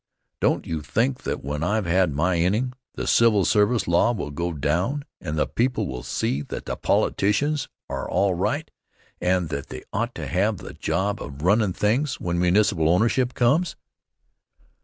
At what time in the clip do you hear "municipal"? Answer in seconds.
12.39-12.89